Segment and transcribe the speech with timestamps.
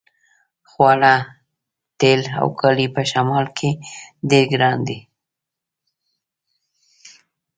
[0.69, 1.13] خواړه
[1.99, 3.69] تیل او کالي په شمال کې
[4.29, 4.99] ډیر ګران دي